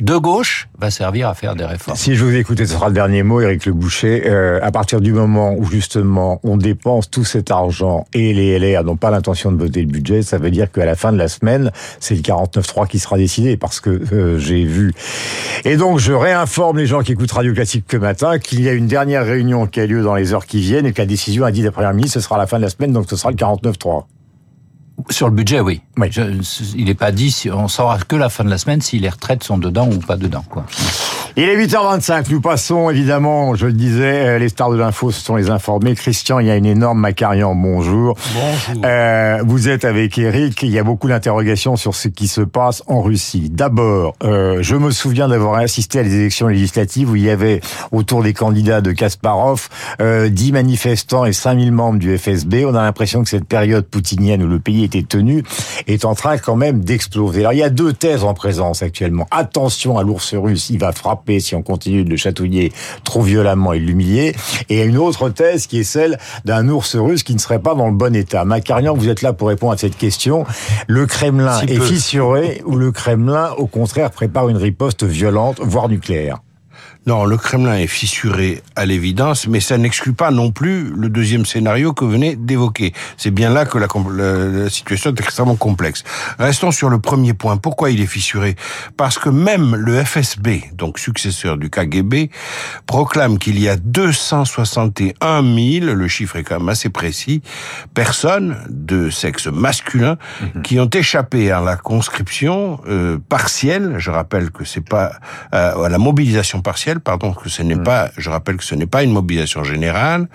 de 0.00 0.16
gauche 0.16 0.68
va 0.78 0.90
servir 0.90 1.28
à 1.28 1.34
faire 1.34 1.56
des 1.56 1.64
réformes. 1.64 1.96
Si 1.96 2.14
je 2.14 2.24
vous 2.24 2.34
écoute, 2.34 2.58
ce 2.58 2.66
sera 2.66 2.88
le 2.88 2.94
dernier 2.94 3.24
mot, 3.24 3.40
Éric 3.40 3.66
Le 3.66 3.72
Boucher. 3.72 4.22
Euh, 4.26 4.60
à 4.62 4.70
partir 4.70 5.00
du 5.00 5.12
moment 5.12 5.54
où 5.54 5.64
justement 5.64 6.40
on 6.44 6.56
dépense 6.56 7.10
tout 7.10 7.24
cet 7.24 7.50
argent 7.50 8.06
et 8.14 8.32
les 8.32 8.58
LR 8.58 8.84
n'ont 8.84 8.96
pas 8.96 9.10
l'intention 9.10 9.50
de 9.50 9.56
voter 9.56 9.80
le 9.80 9.88
budget, 9.88 10.22
ça 10.22 10.38
veut 10.38 10.50
dire 10.50 10.70
qu'à 10.70 10.84
la 10.84 10.94
fin 10.94 11.12
de 11.12 11.18
la 11.18 11.26
semaine, 11.26 11.72
c'est 11.98 12.14
le 12.14 12.20
49-3 12.20 12.86
qui 12.86 13.00
sera 13.00 13.18
décidé 13.18 13.56
parce 13.56 13.80
que 13.80 14.00
euh, 14.12 14.38
j'ai 14.38 14.64
vu. 14.64 14.92
Et 15.64 15.76
donc 15.76 15.98
je 15.98 16.12
réinforme 16.12 16.78
les 16.78 16.86
gens 16.86 17.02
qui 17.02 17.12
écoutent 17.12 17.32
Radio 17.32 17.52
Classique 17.52 17.86
que 17.88 17.96
matin 17.96 18.38
qu'il 18.38 18.60
y 18.60 18.68
a 18.68 18.72
une 18.72 18.86
dernière 18.86 19.24
réunion 19.24 19.66
qui 19.66 19.80
a 19.80 19.86
lieu 19.86 20.02
dans 20.02 20.14
les 20.14 20.32
heures 20.32 20.46
qui 20.46 20.60
viennent 20.60 20.86
et 20.86 20.92
que 20.92 21.02
la 21.02 21.06
décision 21.06 21.44
a 21.44 21.50
dit 21.50 21.62
la 21.62 21.72
première 21.72 21.92
ministre, 21.92 22.20
ce 22.20 22.24
sera 22.24 22.36
à 22.36 22.38
la 22.38 22.46
fin 22.46 22.58
de 22.58 22.62
la 22.62 22.70
semaine, 22.70 22.92
donc 22.92 23.06
ce 23.10 23.16
sera 23.16 23.30
le 23.30 23.36
49-3. 23.36 24.04
Sur 25.10 25.28
le 25.28 25.34
budget, 25.34 25.60
oui. 25.60 25.80
il 26.76 26.84
n'est 26.84 26.94
pas 26.94 27.12
dit, 27.12 27.48
on 27.52 27.68
saura 27.68 27.98
que 27.98 28.16
la 28.16 28.28
fin 28.28 28.44
de 28.44 28.50
la 28.50 28.58
semaine 28.58 28.80
si 28.80 28.98
les 28.98 29.08
retraites 29.08 29.44
sont 29.44 29.58
dedans 29.58 29.88
ou 29.88 29.98
pas 29.98 30.16
dedans. 30.16 30.44
Quoi. 30.48 30.66
Il 31.40 31.44
est 31.44 31.56
8h25, 31.56 32.32
nous 32.32 32.40
passons 32.40 32.90
évidemment, 32.90 33.54
je 33.54 33.66
le 33.66 33.72
disais, 33.72 34.26
euh, 34.26 34.38
les 34.40 34.48
stars 34.48 34.72
de 34.72 34.76
l'info 34.76 35.12
se 35.12 35.24
sont 35.24 35.36
les 35.36 35.50
informés. 35.50 35.94
Christian, 35.94 36.40
il 36.40 36.48
y 36.48 36.50
a 36.50 36.56
une 36.56 36.66
énorme 36.66 36.98
Macarian, 36.98 37.54
bonjour. 37.54 38.16
Bonjour. 38.34 38.82
Euh, 38.84 39.38
vous 39.46 39.68
êtes 39.68 39.84
avec 39.84 40.18
Eric, 40.18 40.60
il 40.64 40.70
y 40.70 40.80
a 40.80 40.82
beaucoup 40.82 41.06
d'interrogations 41.06 41.76
sur 41.76 41.94
ce 41.94 42.08
qui 42.08 42.26
se 42.26 42.40
passe 42.40 42.82
en 42.88 43.02
Russie. 43.02 43.50
D'abord, 43.50 44.16
euh, 44.24 44.58
je 44.62 44.74
me 44.74 44.90
souviens 44.90 45.28
d'avoir 45.28 45.54
assisté 45.54 46.00
à 46.00 46.02
des 46.02 46.16
élections 46.16 46.48
législatives 46.48 47.08
où 47.08 47.14
il 47.14 47.22
y 47.22 47.30
avait 47.30 47.60
autour 47.92 48.24
des 48.24 48.32
candidats 48.32 48.80
de 48.80 48.90
Kasparov 48.90 49.68
euh, 50.00 50.28
10 50.28 50.50
manifestants 50.50 51.24
et 51.24 51.32
5000 51.32 51.70
membres 51.70 52.00
du 52.00 52.18
FSB. 52.18 52.64
On 52.66 52.74
a 52.74 52.82
l'impression 52.82 53.22
que 53.22 53.28
cette 53.28 53.46
période 53.46 53.86
poutinienne 53.86 54.42
où 54.42 54.48
le 54.48 54.58
pays 54.58 54.82
était 54.82 55.04
tenu 55.04 55.44
est 55.86 56.04
en 56.04 56.16
train 56.16 56.36
quand 56.36 56.56
même 56.56 56.80
d'exploser. 56.82 57.42
Alors 57.42 57.52
il 57.52 57.60
y 57.60 57.62
a 57.62 57.70
deux 57.70 57.92
thèses 57.92 58.24
en 58.24 58.34
présence 58.34 58.82
actuellement. 58.82 59.28
Attention 59.30 59.98
à 59.98 60.02
l'ours 60.02 60.34
russe, 60.34 60.70
il 60.70 60.80
va 60.80 60.90
frapper 60.90 61.27
si 61.38 61.54
on 61.54 61.62
continue 61.62 62.04
de 62.04 62.10
le 62.10 62.16
chatouiller 62.16 62.72
trop 63.04 63.22
violemment 63.22 63.72
et 63.72 63.78
l'humilier. 63.78 64.34
Et 64.68 64.82
une 64.82 64.96
autre 64.96 65.28
thèse 65.28 65.66
qui 65.66 65.80
est 65.80 65.84
celle 65.84 66.18
d'un 66.44 66.68
ours 66.68 66.96
russe 66.96 67.22
qui 67.22 67.34
ne 67.34 67.38
serait 67.38 67.60
pas 67.60 67.74
dans 67.74 67.88
le 67.88 67.94
bon 67.94 68.14
état. 68.16 68.44
Macarian, 68.44 68.94
vous 68.94 69.08
êtes 69.08 69.22
là 69.22 69.32
pour 69.32 69.48
répondre 69.48 69.72
à 69.72 69.76
cette 69.76 69.96
question. 69.96 70.44
Le 70.86 71.06
Kremlin 71.06 71.60
est 71.60 71.80
fissuré 71.80 72.62
ou 72.64 72.76
le 72.76 72.90
Kremlin, 72.92 73.50
au 73.58 73.66
contraire, 73.66 74.10
prépare 74.10 74.48
une 74.48 74.56
riposte 74.56 75.04
violente, 75.04 75.60
voire 75.60 75.88
nucléaire? 75.88 76.38
Non, 77.08 77.24
le 77.24 77.38
Kremlin 77.38 77.78
est 77.78 77.86
fissuré 77.86 78.62
à 78.76 78.84
l'évidence, 78.84 79.48
mais 79.48 79.60
ça 79.60 79.78
n'exclut 79.78 80.12
pas 80.12 80.30
non 80.30 80.50
plus 80.50 80.90
le 80.90 81.08
deuxième 81.08 81.46
scénario 81.46 81.94
que 81.94 82.04
vous 82.04 82.10
venez 82.10 82.36
d'évoquer. 82.36 82.92
C'est 83.16 83.30
bien 83.30 83.48
là 83.48 83.64
que 83.64 83.78
la, 83.78 83.86
la, 83.86 84.68
situation 84.68 85.08
est 85.08 85.18
extrêmement 85.18 85.56
complexe. 85.56 86.04
Restons 86.38 86.70
sur 86.70 86.90
le 86.90 86.98
premier 86.98 87.32
point. 87.32 87.56
Pourquoi 87.56 87.90
il 87.90 88.02
est 88.02 88.06
fissuré? 88.06 88.56
Parce 88.98 89.18
que 89.18 89.30
même 89.30 89.74
le 89.74 90.04
FSB, 90.04 90.74
donc 90.74 90.98
successeur 90.98 91.56
du 91.56 91.70
KGB, 91.70 92.30
proclame 92.84 93.38
qu'il 93.38 93.58
y 93.58 93.70
a 93.70 93.76
261 93.76 95.42
000, 95.42 95.86
le 95.86 96.08
chiffre 96.08 96.36
est 96.36 96.42
quand 96.42 96.58
même 96.58 96.68
assez 96.68 96.90
précis, 96.90 97.40
personnes 97.94 98.58
de 98.68 99.08
sexe 99.08 99.46
masculin 99.46 100.18
mhm. 100.42 100.60
qui 100.60 100.78
ont 100.78 100.90
échappé 100.90 101.52
à 101.52 101.62
la 101.62 101.76
conscription 101.76 102.82
euh, 102.86 103.16
partielle. 103.30 103.94
Je 103.96 104.10
rappelle 104.10 104.50
que 104.50 104.66
c'est 104.66 104.86
pas 104.86 105.12
euh, 105.54 105.84
à 105.84 105.88
la 105.88 105.96
mobilisation 105.96 106.60
partielle 106.60 106.97
pardon, 107.00 107.32
que 107.32 107.48
ce 107.48 107.62
n'est 107.62 107.76
pas, 107.76 108.10
je 108.16 108.30
rappelle 108.30 108.56
que 108.56 108.64
ce 108.64 108.74
n'est 108.74 108.86
pas 108.86 109.02
une 109.02 109.12
mobilisation 109.12 109.64
générale, 109.64 110.28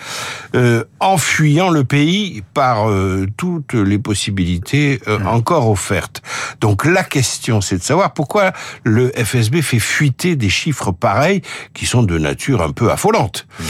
euh, 0.55 0.83
en 0.99 1.17
fuyant 1.17 1.69
le 1.69 1.83
pays 1.83 2.43
par 2.53 2.89
euh, 2.89 3.27
toutes 3.37 3.73
les 3.73 3.99
possibilités 3.99 4.99
euh, 5.07 5.19
mm. 5.19 5.27
encore 5.27 5.69
offertes. 5.69 6.21
Donc 6.61 6.85
la 6.85 7.03
question, 7.03 7.61
c'est 7.61 7.77
de 7.77 7.83
savoir 7.83 8.13
pourquoi 8.13 8.53
le 8.83 9.11
FSB 9.15 9.61
fait 9.61 9.79
fuiter 9.79 10.35
des 10.35 10.49
chiffres 10.49 10.91
pareils 10.91 11.41
qui 11.73 11.85
sont 11.85 12.03
de 12.03 12.17
nature 12.17 12.61
un 12.61 12.71
peu 12.71 12.91
affolante. 12.91 13.47
Mm. 13.59 13.63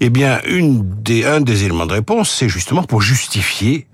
Eh 0.00 0.10
bien, 0.10 0.40
une 0.46 1.02
des, 1.02 1.24
un 1.24 1.40
des 1.40 1.64
éléments 1.64 1.86
de 1.86 1.92
réponse, 1.92 2.30
c'est 2.30 2.48
justement 2.48 2.82
pour 2.82 3.02
justifier 3.02 3.86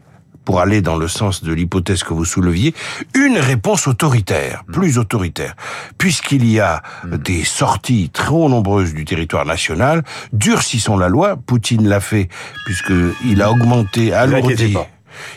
pour 0.44 0.60
aller 0.60 0.82
dans 0.82 0.96
le 0.96 1.08
sens 1.08 1.42
de 1.42 1.52
l'hypothèse 1.52 2.02
que 2.02 2.14
vous 2.14 2.24
souleviez, 2.24 2.74
une 3.14 3.38
réponse 3.38 3.86
autoritaire, 3.86 4.64
plus 4.72 4.98
autoritaire, 4.98 5.54
puisqu'il 5.98 6.48
y 6.48 6.60
a 6.60 6.82
des 7.04 7.44
sorties 7.44 8.10
trop 8.12 8.48
nombreuses 8.48 8.94
du 8.94 9.04
territoire 9.04 9.44
national, 9.44 10.02
durcissons 10.32 10.96
la 10.96 11.08
loi, 11.08 11.36
Poutine 11.36 11.88
l'a 11.88 12.00
fait 12.00 12.28
puisqu'il 12.64 13.42
a 13.42 13.50
augmenté, 13.50 14.12
alourdi 14.12 14.76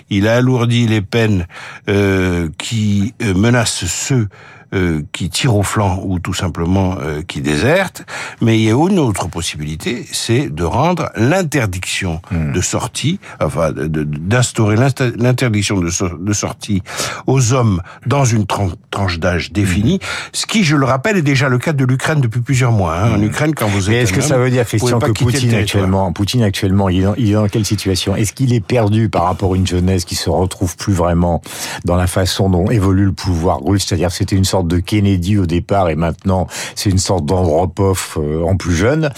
il 0.09 0.27
a 0.27 0.37
alourdi 0.37 0.87
les 0.87 1.01
peines 1.01 1.47
euh, 1.89 2.49
qui 2.57 3.13
euh, 3.21 3.33
menacent 3.33 3.85
ceux 3.85 4.27
euh, 4.75 5.03
qui 5.13 5.29
tirent 5.29 5.55
au 5.55 5.63
flanc 5.63 6.01
ou 6.03 6.19
tout 6.19 6.33
simplement 6.33 6.97
euh, 6.99 7.21
qui 7.21 7.41
désertent. 7.41 8.03
Mais 8.41 8.59
il 8.59 8.63
y 8.63 8.71
a 8.71 8.73
une 8.73 8.99
autre 8.99 9.29
possibilité, 9.29 10.05
c'est 10.11 10.49
de 10.49 10.63
rendre 10.63 11.11
l'interdiction 11.15 12.21
hmm. 12.29 12.51
de 12.51 12.61
sortie, 12.61 13.19
enfin 13.39 13.71
d'instaurer 13.71 14.75
l'interdiction 14.75 15.79
de, 15.79 15.89
de, 16.19 16.33
sortie 16.33 16.83
aux 17.25 17.53
hommes 17.53 17.81
dans 18.05 18.25
une 18.25 18.45
tranche 18.45 19.19
d'âge 19.19 19.53
définie, 19.53 19.95
hmm. 19.95 20.29
ce 20.33 20.45
qui, 20.45 20.63
je 20.65 20.75
le 20.75 20.85
rappelle, 20.85 21.15
est 21.15 21.21
déjà 21.21 21.47
le 21.47 21.57
cas 21.57 21.71
de 21.71 21.85
l'Ukraine 21.85 22.19
depuis 22.19 22.41
plusieurs 22.41 22.73
mois. 22.73 22.97
Hein. 22.97 23.13
En 23.13 23.17
hmm. 23.17 23.23
Ukraine, 23.23 23.55
quand 23.55 23.67
vous 23.67 23.89
êtes... 23.89 23.95
Mais 23.95 24.01
est-ce 24.01 24.13
que 24.13 24.21
ça 24.21 24.37
veut 24.37 24.49
dire, 24.49 24.65
Christian, 24.65 24.99
que 24.99 25.11
Poutine 25.11 25.53
actuellement, 25.53 26.11
Poutine 26.11 26.43
actuellement, 26.43 26.89
il 26.89 26.99
est, 26.99 27.03
dans, 27.03 27.15
il 27.15 27.29
est 27.29 27.33
dans 27.35 27.47
quelle 27.47 27.65
situation? 27.65 28.15
Est-ce 28.15 28.33
qu'il 28.33 28.53
est 28.53 28.65
perdu 28.65 29.07
par 29.07 29.23
rapport 29.23 29.53
à 29.53 29.55
une 29.55 29.67
jeunesse 29.67 30.03
qui 30.03 30.15
se 30.15 30.29
retrouve 30.29 30.75
plus 30.75 30.93
vraiment 30.93 31.41
dans 31.85 31.95
la 31.95 32.07
façon 32.07 32.49
dont 32.49 32.69
évolue 32.69 33.05
le 33.05 33.13
pouvoir 33.13 33.61
russe? 33.63 33.85
C'est-à-dire 33.87 34.11
c'était 34.11 34.35
une 34.35 34.43
sorte 34.43 34.64
de 34.65 34.79
Kennedy 34.79 35.37
au 35.37 35.45
départ 35.45 35.89
et 35.89 35.95
maintenant 35.95 36.47
c'est 36.75 36.89
une 36.89 36.97
sorte 36.97 37.25
d'Andropov 37.25 38.15
euh, 38.17 38.43
en 38.43 38.57
plus 38.57 38.75
jeune 38.75 39.09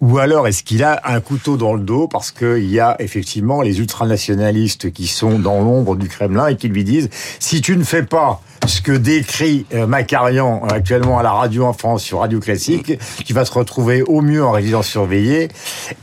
Ou 0.00 0.18
alors 0.18 0.46
est-ce 0.48 0.62
qu'il 0.62 0.82
a 0.82 1.00
un 1.04 1.20
couteau 1.20 1.56
dans 1.56 1.74
le 1.74 1.80
dos 1.80 2.08
parce 2.08 2.30
qu'il 2.30 2.70
y 2.70 2.80
a 2.80 2.96
effectivement 2.98 3.62
les 3.62 3.78
ultranationalistes 3.78 4.92
qui 4.92 5.06
sont 5.06 5.38
dans 5.38 5.60
l'ombre 5.60 5.96
du 5.96 6.08
Kremlin 6.08 6.48
et 6.48 6.56
qui 6.56 6.68
lui 6.68 6.84
disent 6.84 7.10
si 7.38 7.60
tu 7.60 7.76
ne 7.76 7.84
fais 7.84 8.02
pas 8.02 8.40
ce 8.66 8.80
que 8.80 8.92
décrit 8.92 9.66
euh, 9.74 9.86
Macarian 9.86 10.64
actuellement 10.64 11.18
à 11.18 11.22
la 11.22 11.32
radio 11.32 11.64
en 11.64 11.72
France 11.72 12.02
sur 12.02 12.20
Radio 12.20 12.40
Classique, 12.40 12.98
tu 13.24 13.34
vas 13.34 13.44
se 13.44 13.52
retrouver 13.52 14.02
au 14.02 14.22
mieux 14.22 14.44
en 14.44 14.52
résidence 14.52 14.86
surveillée 14.86 15.48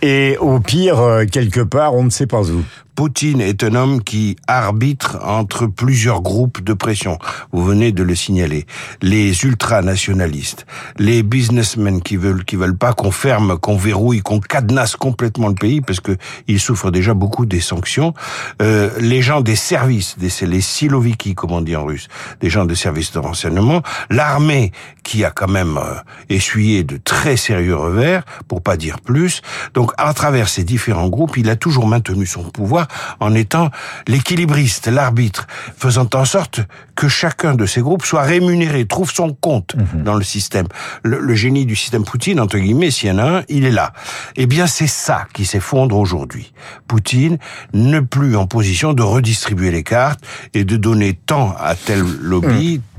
et 0.01 0.38
au 0.39 0.60
pire 0.60 1.00
euh, 1.00 1.25
quelque 1.25 1.62
part 1.62 1.96
on 1.96 2.03
ne 2.03 2.10
sait 2.10 2.27
pas 2.27 2.50
où. 2.50 2.63
Poutine 2.96 3.42
est 3.42 3.64
un 3.64 3.76
homme 3.76 4.04
qui 4.04 4.36
arbitre 4.48 5.18
entre 5.24 5.66
plusieurs 5.66 6.22
groupes 6.22 6.62
de 6.62 6.74
pression. 6.74 7.18
Vous 7.52 7.64
venez 7.64 7.92
de 7.92 8.04
le 8.04 8.16
signaler. 8.16 8.66
Les 9.02 9.44
ultranationalistes, 9.44 10.66
les 10.98 11.24
businessmen 11.24 12.02
qui 12.02 12.18
veulent 12.18 12.44
qui 12.44 12.58
veulent 12.58 12.78
pas 12.78 12.94
qu'on 12.94 13.12
ferme, 13.12 13.58
qu'on 13.58 13.78
verrouille, 13.78 14.20
qu'on 14.20 14.40
cadenasse 14.40 14.96
complètement 14.96 15.48
le 15.48 15.56
pays 15.56 15.82
parce 15.82 16.00
que 16.00 16.18
ils 16.48 16.60
souffrent 16.60 16.92
déjà 16.92 17.14
beaucoup 17.14 17.46
des 17.46 17.62
sanctions. 17.62 18.14
Euh, 18.62 18.90
les 19.00 19.22
gens 19.22 19.42
des 19.42 19.56
services, 19.56 20.18
des, 20.18 20.30
les 20.46 20.62
siloviki 20.62 21.34
comme 21.34 21.52
on 21.52 21.62
dit 21.62 21.76
en 21.76 21.86
russe, 21.86 22.08
des 22.42 22.50
gens 22.50 22.66
de 22.66 22.76
services 22.76 23.14
de 23.14 23.20
renseignement, 23.20 23.82
l'armée 24.10 24.72
qui 25.04 25.24
a 25.24 25.32
quand 25.32 25.50
même 25.50 25.78
euh, 25.78 25.96
essuyé 26.30 26.84
de 26.84 26.98
très 26.98 27.38
sérieux 27.38 27.76
revers, 27.76 28.24
pour 28.48 28.62
pas 28.62 28.78
dire 28.78 29.00
plus. 29.00 29.42
Donc 29.74 29.92
à 29.98 30.14
travers 30.14 30.50
ces 30.50 30.64
différents 30.64 31.10
groupes, 31.10 31.38
il 31.38 31.50
a 31.50 31.56
toujours 31.56 31.88
maintenu 31.88 32.26
son 32.26 32.44
pouvoir 32.44 32.81
en 33.20 33.34
étant 33.34 33.70
l'équilibriste, 34.08 34.88
l'arbitre, 34.88 35.48
faisant 35.78 36.08
en 36.14 36.26
sorte 36.26 36.62
que 36.96 37.08
chacun 37.08 37.56
de 37.56 37.66
ces 37.66 37.82
groupes 37.82 38.06
soit 38.06 38.24
rémunéré, 38.24 38.86
trouve 38.86 39.12
son 39.12 39.34
compte 39.34 39.76
mhm. 39.76 40.04
dans 40.04 40.16
le 40.16 40.24
système. 40.24 40.68
Le, 41.04 41.34
génie 41.36 41.66
du 41.66 41.76
système 41.76 42.04
Poutine, 42.04 42.40
entre 42.40 42.58
guillemets, 42.58 42.92
s'il 42.92 43.10
y 43.10 43.12
en 43.12 43.18
a 43.18 43.24
un, 43.40 43.44
il 43.50 43.66
est 43.66 43.72
là. 43.72 43.94
Eh 44.36 44.46
bien, 44.46 44.68
c'est 44.68 44.88
ça 44.88 45.26
qui 45.34 45.46
s'effondre 45.46 45.98
aujourd'hui. 45.98 46.54
Poutine 46.88 47.38
n'est 47.74 48.02
plus 48.02 48.36
en 48.36 48.46
position 48.46 48.94
de 48.94 49.02
redistribuer 49.02 49.72
les 49.72 49.84
cartes 49.84 50.24
et 50.54 50.64
de 50.64 50.78
donner 50.78 51.14
tant 51.14 51.56
à 51.60 51.76
tel 51.76 52.02
lobby, 52.22 52.78
mhm 52.78 52.91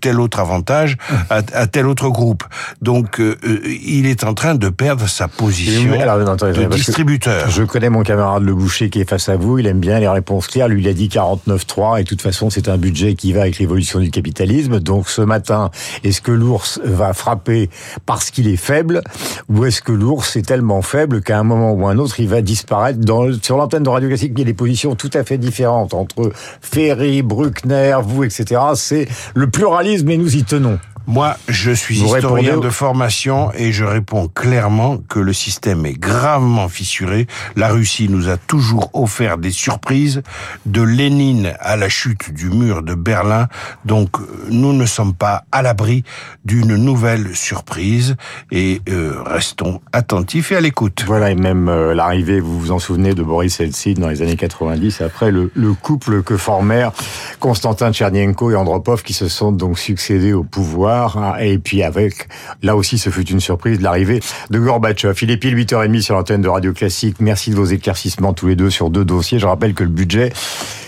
tel, 0.00 0.20
autre 0.20 0.40
avantage 0.40 0.96
à, 1.30 1.66
tel 1.66 1.86
autre 1.86 2.08
groupe. 2.08 2.44
Donc, 2.82 3.20
euh, 3.20 3.36
euh, 3.44 3.60
il 3.64 4.06
est 4.06 4.24
en 4.24 4.34
train 4.34 4.54
de 4.54 4.68
perdre 4.68 5.08
sa 5.08 5.28
position 5.28 5.90
de 5.92 6.64
distributeur. 6.66 7.50
Je 7.50 7.62
connais 7.62 7.90
mon 7.90 8.02
camarade 8.02 8.42
Le 8.42 8.54
Boucher 8.54 8.90
qui 8.90 9.00
est 9.00 9.08
face 9.08 9.28
à 9.28 9.36
vous. 9.36 9.58
Il 9.58 9.66
aime 9.66 9.80
bien 9.80 9.98
les 10.00 10.08
réponses 10.08 10.46
claires. 10.46 10.68
Lui, 10.68 10.82
il 10.82 10.88
a 10.88 10.92
dit 10.92 11.08
49.3 11.08 12.00
et 12.00 12.02
de 12.02 12.08
toute 12.08 12.22
façon, 12.22 12.50
c'est 12.50 12.68
un 12.68 12.76
budget 12.76 13.14
qui 13.14 13.32
va 13.32 13.42
avec 13.42 13.58
l'évolution 13.58 14.00
du 14.00 14.10
capitalisme. 14.10 14.80
Donc, 14.80 15.08
ce 15.08 15.22
matin, 15.22 15.70
est-ce 16.04 16.20
que 16.20 16.32
l'ours 16.32 16.80
va 16.84 17.12
frapper 17.12 17.70
parce 18.06 18.30
qu'il 18.30 18.48
est 18.48 18.56
faible 18.56 19.02
ou 19.48 19.64
est-ce 19.64 19.82
que 19.82 19.92
l'ours 19.92 20.36
est 20.36 20.42
tellement 20.42 20.82
faible 20.82 21.22
qu'à 21.22 21.38
un 21.38 21.42
moment 21.42 21.72
ou 21.72 21.86
un 21.86 21.98
autre, 21.98 22.20
il 22.20 22.28
va 22.28 22.42
disparaître 22.42 22.98
dans, 22.98 23.32
sur 23.42 23.56
l'antenne 23.56 23.82
de 23.82 23.88
Radio 23.88 24.08
Classique, 24.08 24.32
il 24.34 24.38
y 24.40 24.42
a 24.42 24.44
des 24.44 24.54
positions 24.54 24.94
tout 24.94 25.10
à 25.14 25.24
fait 25.24 25.38
différentes 25.38 25.94
entre 25.94 26.32
Ferry, 26.60 27.22
Bruckner, 27.22 27.96
vous, 28.02 28.24
etc. 28.24 28.60
C'est 28.74 29.08
le 29.34 29.48
plus 29.48 29.66
mais 30.04 30.16
nous 30.16 30.36
y 30.36 30.44
tenons. 30.44 30.78
Moi, 31.08 31.38
je 31.48 31.70
suis 31.70 32.02
historien 32.02 32.58
de 32.58 32.68
formation 32.68 33.50
et 33.54 33.72
je 33.72 33.82
réponds 33.82 34.28
clairement 34.28 34.98
que 34.98 35.18
le 35.18 35.32
système 35.32 35.86
est 35.86 35.98
gravement 35.98 36.68
fissuré. 36.68 37.26
La 37.56 37.68
Russie 37.68 38.10
nous 38.10 38.28
a 38.28 38.36
toujours 38.36 38.90
offert 38.92 39.38
des 39.38 39.50
surprises, 39.50 40.22
de 40.66 40.82
Lénine 40.82 41.54
à 41.60 41.76
la 41.78 41.88
chute 41.88 42.34
du 42.34 42.50
mur 42.50 42.82
de 42.82 42.92
Berlin. 42.92 43.48
Donc, 43.86 44.10
nous 44.50 44.74
ne 44.74 44.84
sommes 44.84 45.14
pas 45.14 45.44
à 45.50 45.62
l'abri 45.62 46.04
d'une 46.44 46.76
nouvelle 46.76 47.34
surprise 47.34 48.16
et 48.52 48.82
euh, 48.90 49.14
restons 49.24 49.80
attentifs 49.94 50.52
et 50.52 50.56
à 50.56 50.60
l'écoute. 50.60 51.04
Voilà, 51.06 51.30
et 51.30 51.34
même 51.34 51.70
euh, 51.70 51.94
l'arrivée, 51.94 52.38
vous 52.38 52.60
vous 52.60 52.70
en 52.70 52.78
souvenez, 52.78 53.14
de 53.14 53.22
Boris 53.22 53.58
Eltsine 53.60 53.94
dans 53.94 54.08
les 54.08 54.20
années 54.20 54.36
90, 54.36 55.00
après 55.00 55.30
le, 55.30 55.50
le 55.54 55.72
couple 55.72 56.22
que 56.22 56.36
formèrent 56.36 56.92
Konstantin 57.40 57.94
Tchernienko 57.94 58.50
et 58.50 58.56
Andropov 58.56 59.02
qui 59.02 59.14
se 59.14 59.28
sont 59.28 59.52
donc 59.58 59.78
succédés 59.78 60.32
au 60.32 60.44
pouvoir 60.44 60.78
Hein, 61.16 61.34
et 61.40 61.58
puis 61.58 61.82
avec, 61.82 62.28
là 62.62 62.76
aussi, 62.76 62.98
ce 62.98 63.10
fut 63.10 63.28
une 63.28 63.40
surprise, 63.40 63.80
l'arrivée 63.80 64.20
de 64.50 64.58
Gorbatchev. 64.58 65.14
Il 65.22 65.30
est 65.30 65.36
pile 65.36 65.56
8h30 65.56 66.00
sur 66.00 66.14
l'antenne 66.14 66.40
de 66.40 66.48
Radio 66.48 66.72
Classique. 66.72 67.16
Merci 67.20 67.50
de 67.50 67.56
vos 67.56 67.64
éclaircissements 67.64 68.32
tous 68.32 68.48
les 68.48 68.56
deux 68.56 68.70
sur 68.70 68.90
deux 68.90 69.04
dossiers. 69.04 69.38
Je 69.38 69.46
rappelle 69.46 69.74
que 69.74 69.84
le 69.84 69.90
budget, 69.90 70.32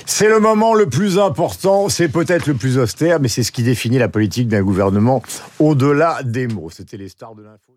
c'est 0.06 0.28
le 0.28 0.40
moment 0.40 0.74
le 0.74 0.86
plus 0.86 1.18
important, 1.18 1.88
c'est 1.88 2.08
peut-être 2.08 2.46
le 2.46 2.54
plus 2.54 2.78
austère, 2.78 3.20
mais 3.20 3.28
c'est 3.28 3.42
ce 3.42 3.52
qui 3.52 3.62
définit 3.62 3.98
la 3.98 4.08
politique 4.08 4.48
d'un 4.48 4.62
gouvernement 4.62 5.22
au-delà 5.58 6.22
des 6.24 6.46
mots. 6.46 6.70
C'était 6.70 6.96
les 6.96 7.08
stars 7.08 7.34
de 7.34 7.42
l'info. 7.42 7.72